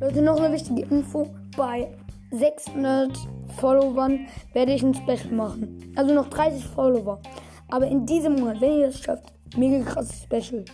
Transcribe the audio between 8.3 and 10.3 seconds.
Monat, wenn ihr es schafft, mega krasses